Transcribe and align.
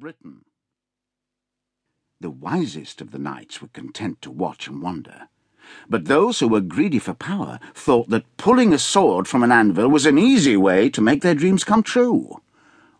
Britain. 0.00 0.46
The 2.22 2.30
wisest 2.30 3.02
of 3.02 3.10
the 3.10 3.18
knights 3.18 3.60
were 3.60 3.68
content 3.68 4.22
to 4.22 4.30
watch 4.30 4.66
and 4.66 4.80
wonder. 4.80 5.28
But 5.90 6.06
those 6.06 6.40
who 6.40 6.48
were 6.48 6.62
greedy 6.62 6.98
for 6.98 7.12
power 7.12 7.60
thought 7.74 8.08
that 8.08 8.38
pulling 8.38 8.72
a 8.72 8.78
sword 8.78 9.28
from 9.28 9.42
an 9.42 9.52
anvil 9.52 9.88
was 9.88 10.06
an 10.06 10.16
easy 10.16 10.56
way 10.56 10.88
to 10.88 11.02
make 11.02 11.20
their 11.20 11.34
dreams 11.34 11.64
come 11.64 11.82
true. 11.82 12.40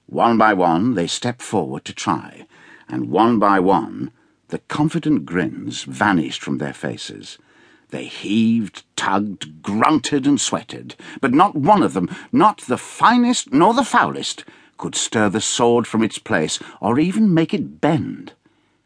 One 0.04 0.36
by 0.36 0.52
one 0.52 0.92
they 0.92 1.06
stepped 1.06 1.40
forward 1.40 1.86
to 1.86 1.94
try, 1.94 2.46
and 2.86 3.09
one 3.09 3.39
by 3.39 3.61
one 3.61 4.11
the 4.48 4.59
confident 4.59 5.25
grins 5.25 5.85
vanished 5.85 6.43
from 6.43 6.59
their 6.59 6.75
faces. 6.75 7.39
They 7.89 8.05
heaved, 8.05 8.85
tugged, 8.95 9.62
grunted, 9.62 10.27
and 10.27 10.39
sweated, 10.39 10.96
but 11.23 11.32
not 11.32 11.57
one 11.57 11.82
of 11.82 11.95
them, 11.95 12.14
not 12.30 12.59
the 12.59 12.77
finest 12.77 13.55
nor 13.55 13.73
the 13.73 13.85
foulest, 13.85 14.45
could 14.80 14.94
stir 14.94 15.28
the 15.28 15.42
sword 15.42 15.86
from 15.86 16.02
its 16.02 16.18
place 16.18 16.58
or 16.80 16.98
even 16.98 17.34
make 17.34 17.52
it 17.52 17.80
bend. 17.82 18.32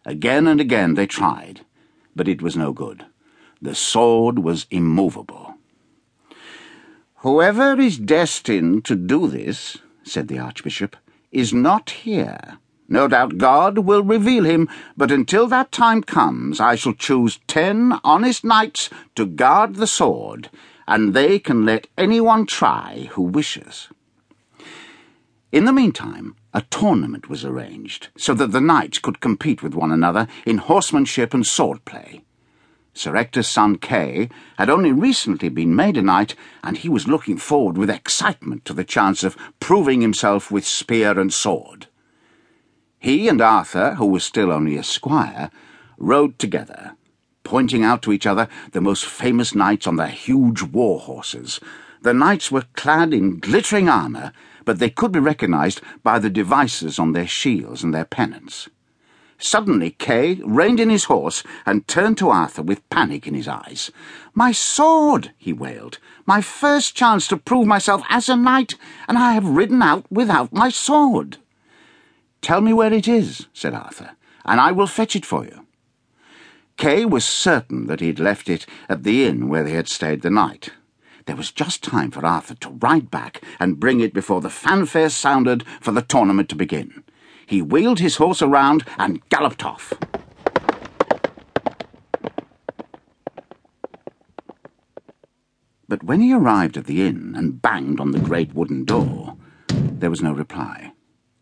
Again 0.04 0.48
and 0.48 0.60
again 0.60 0.94
they 0.94 1.06
tried, 1.06 1.60
but 2.16 2.28
it 2.28 2.42
was 2.42 2.56
no 2.56 2.72
good. 2.72 3.06
The 3.62 3.76
sword 3.76 4.40
was 4.40 4.66
immovable. 4.70 5.54
Whoever 7.18 7.80
is 7.80 7.96
destined 7.96 8.84
to 8.86 8.96
do 8.96 9.28
this, 9.28 9.78
said 10.02 10.26
the 10.28 10.40
Archbishop, 10.40 10.96
is 11.30 11.54
not 11.54 11.90
here. 11.90 12.58
No 12.88 13.08
doubt 13.08 13.38
God 13.38 13.78
will 13.78 14.02
reveal 14.02 14.44
him, 14.44 14.68
but 14.96 15.10
until 15.10 15.46
that 15.46 15.72
time 15.72 16.02
comes, 16.02 16.60
I 16.60 16.74
shall 16.74 16.92
choose 16.92 17.40
ten 17.46 17.98
honest 18.02 18.44
knights 18.44 18.90
to 19.14 19.24
guard 19.24 19.76
the 19.76 19.86
sword, 19.86 20.50
and 20.86 21.14
they 21.14 21.38
can 21.38 21.64
let 21.64 21.86
anyone 21.96 22.44
try 22.46 23.08
who 23.12 23.22
wishes. 23.22 23.88
In 25.54 25.66
the 25.66 25.72
meantime, 25.72 26.34
a 26.52 26.62
tournament 26.62 27.28
was 27.28 27.44
arranged, 27.44 28.08
so 28.16 28.34
that 28.34 28.50
the 28.50 28.60
knights 28.60 28.98
could 28.98 29.20
compete 29.20 29.62
with 29.62 29.72
one 29.72 29.92
another 29.92 30.26
in 30.44 30.58
horsemanship 30.58 31.32
and 31.32 31.44
swordplay. 31.44 32.22
Sir 32.92 33.14
Ector's 33.14 33.46
son 33.46 33.76
Kay 33.76 34.30
had 34.58 34.68
only 34.68 34.90
recently 34.90 35.48
been 35.48 35.76
made 35.76 35.96
a 35.96 36.02
knight, 36.02 36.34
and 36.64 36.76
he 36.76 36.88
was 36.88 37.06
looking 37.06 37.36
forward 37.36 37.78
with 37.78 37.88
excitement 37.88 38.64
to 38.64 38.74
the 38.74 38.82
chance 38.82 39.22
of 39.22 39.36
proving 39.60 40.00
himself 40.00 40.50
with 40.50 40.66
spear 40.66 41.16
and 41.20 41.32
sword. 41.32 41.86
He 42.98 43.28
and 43.28 43.40
Arthur, 43.40 43.94
who 43.94 44.06
was 44.06 44.24
still 44.24 44.50
only 44.50 44.76
a 44.76 44.82
squire, 44.82 45.52
rode 45.98 46.36
together, 46.40 46.96
pointing 47.44 47.84
out 47.84 48.02
to 48.02 48.12
each 48.12 48.26
other 48.26 48.48
the 48.72 48.80
most 48.80 49.04
famous 49.04 49.54
knights 49.54 49.86
on 49.86 49.94
their 49.94 50.08
huge 50.08 50.62
war 50.62 50.98
horses. 50.98 51.60
The 52.04 52.12
knights 52.12 52.52
were 52.52 52.66
clad 52.74 53.14
in 53.14 53.38
glittering 53.38 53.88
armour, 53.88 54.32
but 54.66 54.78
they 54.78 54.90
could 54.90 55.10
be 55.10 55.20
recognised 55.20 55.80
by 56.02 56.18
the 56.18 56.28
devices 56.28 56.98
on 56.98 57.12
their 57.12 57.26
shields 57.26 57.82
and 57.82 57.94
their 57.94 58.04
pennants. 58.04 58.68
Suddenly 59.38 59.92
Kay 59.92 60.34
reined 60.44 60.80
in 60.80 60.90
his 60.90 61.04
horse 61.04 61.42
and 61.64 61.88
turned 61.88 62.18
to 62.18 62.28
Arthur 62.28 62.60
with 62.60 62.86
panic 62.90 63.26
in 63.26 63.32
his 63.32 63.48
eyes. 63.48 63.90
My 64.34 64.52
sword, 64.52 65.32
he 65.38 65.54
wailed. 65.54 65.98
My 66.26 66.42
first 66.42 66.94
chance 66.94 67.26
to 67.28 67.38
prove 67.38 67.66
myself 67.66 68.02
as 68.10 68.28
a 68.28 68.36
knight, 68.36 68.74
and 69.08 69.16
I 69.16 69.32
have 69.32 69.48
ridden 69.48 69.80
out 69.80 70.04
without 70.12 70.52
my 70.52 70.68
sword. 70.68 71.38
Tell 72.42 72.60
me 72.60 72.74
where 72.74 72.92
it 72.92 73.08
is, 73.08 73.46
said 73.54 73.72
Arthur, 73.72 74.10
and 74.44 74.60
I 74.60 74.72
will 74.72 74.86
fetch 74.86 75.16
it 75.16 75.24
for 75.24 75.46
you. 75.46 75.66
Kay 76.76 77.06
was 77.06 77.24
certain 77.24 77.86
that 77.86 78.00
he 78.00 78.08
had 78.08 78.20
left 78.20 78.50
it 78.50 78.66
at 78.90 79.04
the 79.04 79.24
inn 79.24 79.48
where 79.48 79.64
they 79.64 79.72
had 79.72 79.88
stayed 79.88 80.20
the 80.20 80.28
night. 80.28 80.68
There 81.26 81.36
was 81.36 81.50
just 81.50 81.82
time 81.82 82.10
for 82.10 82.24
Arthur 82.24 82.54
to 82.56 82.70
ride 82.70 83.10
back 83.10 83.42
and 83.58 83.80
bring 83.80 84.00
it 84.00 84.12
before 84.12 84.40
the 84.40 84.50
fanfare 84.50 85.08
sounded 85.08 85.64
for 85.80 85.90
the 85.90 86.02
tournament 86.02 86.48
to 86.50 86.56
begin. 86.56 87.02
He 87.46 87.62
wheeled 87.62 87.98
his 87.98 88.16
horse 88.16 88.42
around 88.42 88.84
and 88.98 89.26
galloped 89.30 89.64
off. 89.64 89.94
But 95.88 96.02
when 96.02 96.20
he 96.20 96.32
arrived 96.32 96.76
at 96.76 96.86
the 96.86 97.06
inn 97.06 97.34
and 97.36 97.62
banged 97.62 98.00
on 98.00 98.10
the 98.10 98.18
great 98.18 98.54
wooden 98.54 98.84
door, 98.84 99.36
there 99.68 100.10
was 100.10 100.22
no 100.22 100.32
reply. 100.32 100.92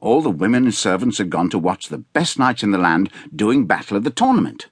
All 0.01 0.21
the 0.21 0.31
women 0.31 0.65
and 0.65 0.75
servants 0.75 1.19
had 1.19 1.31
gone 1.31 1.49
to 1.51 1.59
watch 1.59 1.89
the 1.89 1.99
best 1.99 2.39
knights 2.39 2.62
in 2.62 2.73
the 2.73 2.79
land 2.79 3.09
doing 3.35 3.67
battle 3.67 3.97
at 3.97 4.05
the 4.05 4.11
tournament. 4.11 4.69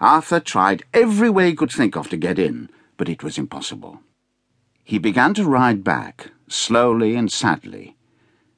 Arthur 0.00 0.40
tried 0.40 0.82
every 0.92 1.30
way 1.30 1.48
he 1.48 1.54
could 1.54 1.70
think 1.70 1.96
of 1.96 2.08
to 2.10 2.16
get 2.16 2.38
in, 2.38 2.68
but 2.96 3.08
it 3.08 3.22
was 3.22 3.38
impossible. 3.38 4.00
He 4.84 4.98
began 4.98 5.34
to 5.34 5.44
ride 5.44 5.84
back, 5.84 6.32
slowly 6.48 7.14
and 7.14 7.30
sadly, 7.30 7.96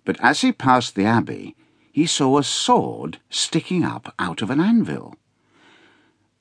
but 0.05 0.19
as 0.21 0.41
he 0.41 0.53
passed 0.53 0.95
the 0.95 1.05
abbey, 1.05 1.55
he 1.93 2.07
saw 2.07 2.39
a 2.39 2.43
sword 2.43 3.19
sticking 3.31 3.85
up 3.85 4.12
out 4.19 4.43
of 4.43 4.51
an 4.51 4.61
anvil. 4.61 5.15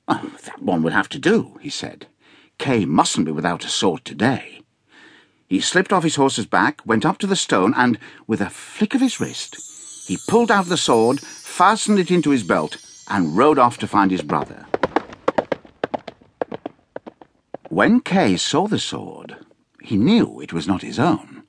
Oh, 0.08 0.32
that 0.44 0.62
one 0.62 0.82
would 0.82 0.92
have 0.92 1.08
to 1.10 1.18
do, 1.18 1.58
he 1.60 1.70
said. 1.70 2.06
Kay 2.58 2.84
mustn't 2.84 3.26
be 3.26 3.32
without 3.32 3.64
a 3.64 3.68
sword 3.68 4.04
today. 4.04 4.60
He 5.48 5.60
slipped 5.60 5.92
off 5.92 6.02
his 6.02 6.16
horse's 6.16 6.46
back, 6.46 6.80
went 6.84 7.04
up 7.04 7.18
to 7.18 7.26
the 7.26 7.36
stone, 7.36 7.74
and, 7.76 7.98
with 8.26 8.40
a 8.40 8.50
flick 8.50 8.94
of 8.94 9.00
his 9.00 9.20
wrist, 9.20 9.56
he 10.06 10.18
pulled 10.28 10.50
out 10.50 10.66
the 10.66 10.76
sword, 10.76 11.20
fastened 11.20 11.98
it 11.98 12.10
into 12.10 12.30
his 12.30 12.42
belt, 12.42 12.78
and 13.08 13.36
rode 13.36 13.58
off 13.58 13.78
to 13.78 13.86
find 13.86 14.10
his 14.10 14.22
brother. 14.22 14.66
When 17.68 18.00
Kay 18.00 18.36
saw 18.36 18.66
the 18.66 18.78
sword, 18.78 19.36
he 19.84 19.98
knew 19.98 20.40
it 20.40 20.52
was 20.52 20.66
not 20.66 20.80
his 20.80 20.98
own. 20.98 21.42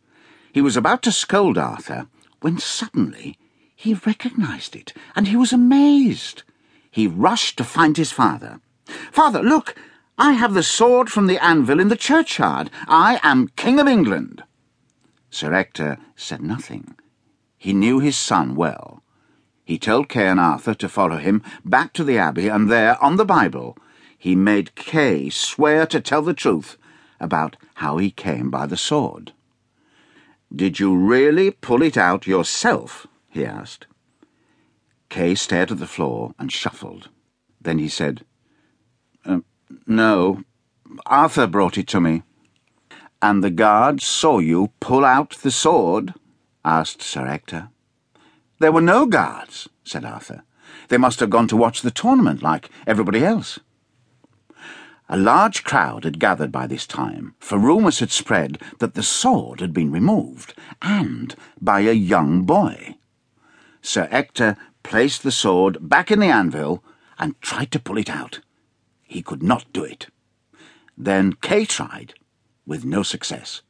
He 0.51 0.59
was 0.59 0.75
about 0.75 1.01
to 1.03 1.11
scold 1.11 1.57
Arthur 1.57 2.07
when 2.41 2.59
suddenly 2.59 3.39
he 3.75 3.93
recognized 3.93 4.75
it, 4.75 4.93
and 5.15 5.29
he 5.29 5.37
was 5.37 5.53
amazed. 5.53 6.43
He 6.91 7.07
rushed 7.07 7.57
to 7.57 7.63
find 7.63 7.95
his 7.95 8.11
father. 8.11 8.59
Father, 9.11 9.41
look! 9.41 9.75
I 10.17 10.33
have 10.33 10.53
the 10.53 10.63
sword 10.63 11.09
from 11.09 11.27
the 11.27 11.41
anvil 11.43 11.79
in 11.79 11.87
the 11.87 11.95
churchyard. 11.95 12.69
I 12.87 13.19
am 13.23 13.49
King 13.55 13.79
of 13.79 13.87
England. 13.87 14.43
Sir 15.29 15.53
Ector 15.53 15.97
said 16.17 16.41
nothing. 16.41 16.95
He 17.57 17.73
knew 17.73 17.99
his 17.99 18.17
son 18.17 18.55
well. 18.55 19.01
He 19.63 19.77
told 19.77 20.09
Kay 20.09 20.27
and 20.27 20.39
Arthur 20.39 20.73
to 20.75 20.89
follow 20.89 21.17
him 21.17 21.41
back 21.63 21.93
to 21.93 22.03
the 22.03 22.17
abbey, 22.17 22.49
and 22.49 22.69
there, 22.69 23.01
on 23.03 23.15
the 23.15 23.25
Bible, 23.25 23.77
he 24.17 24.35
made 24.35 24.75
Kay 24.75 25.29
swear 25.29 25.85
to 25.87 26.01
tell 26.01 26.21
the 26.21 26.33
truth 26.33 26.77
about 27.25 27.57
how 27.75 27.97
he 27.97 28.09
came 28.11 28.49
by 28.49 28.65
the 28.65 28.77
sword. 28.77 29.33
Did 30.55 30.79
you 30.79 30.95
really 30.95 31.51
pull 31.51 31.81
it 31.81 31.97
out 31.97 32.27
yourself? 32.27 33.07
he 33.29 33.45
asked. 33.45 33.87
Kay 35.09 35.35
stared 35.35 35.71
at 35.71 35.79
the 35.79 35.87
floor 35.87 36.33
and 36.39 36.51
shuffled. 36.51 37.09
Then 37.59 37.79
he 37.79 37.89
said, 37.89 38.23
uh, 39.25 39.39
No, 39.85 40.43
Arthur 41.05 41.47
brought 41.47 41.77
it 41.77 41.87
to 41.89 41.99
me. 41.99 42.23
And 43.21 43.43
the 43.43 43.49
guards 43.49 44.05
saw 44.05 44.39
you 44.39 44.71
pull 44.79 45.03
out 45.03 45.37
the 45.41 45.51
sword? 45.51 46.13
asked 46.63 47.01
Sir 47.01 47.27
Ector. 47.27 47.69
There 48.59 48.71
were 48.71 48.81
no 48.81 49.05
guards, 49.05 49.67
said 49.83 50.05
Arthur. 50.05 50.43
They 50.87 50.97
must 50.97 51.19
have 51.19 51.29
gone 51.29 51.47
to 51.49 51.57
watch 51.57 51.81
the 51.81 51.91
tournament 51.91 52.41
like 52.41 52.69
everybody 52.87 53.25
else. 53.25 53.59
A 55.07 55.17
large 55.17 55.63
crowd 55.63 56.03
had 56.03 56.19
gathered 56.19 56.51
by 56.51 56.67
this 56.67 56.87
time, 56.87 57.35
for 57.39 57.57
rumours 57.57 57.99
had 57.99 58.11
spread 58.11 58.61
that 58.79 58.95
the 58.95 59.03
sword 59.03 59.59
had 59.59 59.73
been 59.73 59.91
removed, 59.91 60.53
and 60.81 61.35
by 61.61 61.81
a 61.81 61.93
young 61.93 62.43
boy. 62.43 62.95
Sir 63.81 64.07
Ector 64.11 64.57
placed 64.83 65.23
the 65.23 65.31
sword 65.31 65.77
back 65.89 66.09
in 66.09 66.19
the 66.19 66.27
anvil 66.27 66.83
and 67.19 67.39
tried 67.41 67.71
to 67.71 67.79
pull 67.79 67.97
it 67.97 68.09
out. 68.09 68.39
He 69.03 69.21
could 69.21 69.43
not 69.43 69.71
do 69.73 69.83
it. 69.83 70.07
Then 70.97 71.33
Kay 71.33 71.65
tried, 71.65 72.15
with 72.65 72.83
no 72.83 73.03
success 73.03 73.61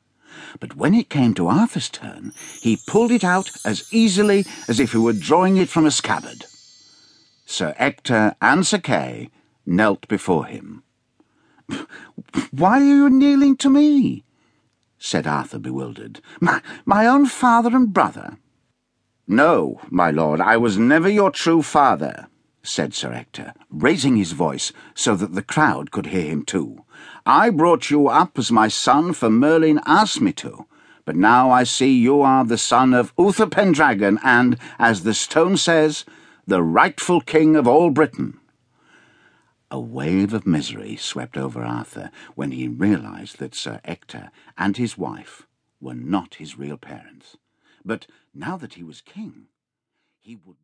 but 0.59 0.75
when 0.75 0.93
it 0.93 1.09
came 1.09 1.33
to 1.35 1.47
Arthur's 1.47 1.89
turn, 1.89 2.33
he 2.61 2.77
pulled 2.87 3.11
it 3.11 3.23
out 3.23 3.51
as 3.65 3.87
easily 3.91 4.45
as 4.67 4.79
if 4.79 4.91
he 4.91 4.97
were 4.97 5.13
drawing 5.13 5.57
it 5.57 5.69
from 5.69 5.85
a 5.85 5.91
scabbard. 5.91 6.45
Sir 7.45 7.75
Ector 7.77 8.35
and 8.41 8.65
Sir 8.65 8.79
Kay 8.79 9.29
knelt 9.65 10.07
before 10.07 10.45
him. 10.45 10.83
Why 12.51 12.81
are 12.81 12.83
you 12.83 13.09
kneeling 13.09 13.57
to 13.57 13.69
me? 13.69 14.23
said 14.97 15.27
Arthur, 15.27 15.59
bewildered. 15.59 16.21
My, 16.39 16.61
my 16.85 17.05
own 17.05 17.25
father 17.25 17.75
and 17.75 17.93
brother. 17.93 18.37
No, 19.27 19.81
my 19.89 20.11
lord, 20.11 20.39
I 20.41 20.57
was 20.57 20.77
never 20.77 21.09
your 21.09 21.31
true 21.31 21.61
father, 21.61 22.27
said 22.63 22.93
Sir 22.93 23.11
Ector, 23.11 23.53
raising 23.69 24.15
his 24.15 24.31
voice 24.31 24.71
so 24.93 25.15
that 25.15 25.33
the 25.33 25.41
crowd 25.41 25.91
could 25.91 26.07
hear 26.07 26.25
him 26.25 26.43
too. 26.43 26.83
I 27.25 27.49
brought 27.49 27.89
you 27.89 28.07
up 28.07 28.37
as 28.37 28.51
my 28.51 28.67
son, 28.67 29.13
for 29.13 29.29
Merlin 29.29 29.79
asked 29.85 30.21
me 30.21 30.31
to, 30.33 30.65
but 31.05 31.15
now 31.15 31.51
I 31.51 31.63
see 31.63 31.91
you 31.91 32.21
are 32.21 32.45
the 32.45 32.57
son 32.57 32.93
of 32.93 33.13
Uther 33.17 33.47
Pendragon, 33.47 34.19
and, 34.23 34.57
as 34.79 35.03
the 35.03 35.13
stone 35.13 35.57
says, 35.57 36.05
the 36.47 36.63
rightful 36.63 37.21
king 37.21 37.55
of 37.55 37.67
all 37.67 37.89
Britain. 37.89 38.39
A 39.75 39.79
wave 39.81 40.33
of 40.33 40.47
misery 40.47 40.95
swept 40.95 41.35
over 41.35 41.61
Arthur 41.61 42.09
when 42.33 42.51
he 42.51 42.69
realized 42.69 43.39
that 43.39 43.53
Sir 43.53 43.81
Ector 43.83 44.31
and 44.57 44.77
his 44.77 44.97
wife 44.97 45.47
were 45.81 45.93
not 45.93 46.35
his 46.35 46.57
real 46.57 46.77
parents. 46.77 47.35
But 47.83 48.07
now 48.33 48.55
that 48.55 48.75
he 48.75 48.83
was 48.83 49.01
king, 49.01 49.47
he 50.21 50.37
would 50.37 50.63